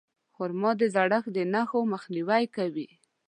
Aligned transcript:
خرما 0.35 0.71
د 0.81 0.83
زړښت 0.95 1.29
د 1.35 1.39
نښو 1.53 1.79
مخنیوی 1.93 2.43
کوي. 2.55 2.89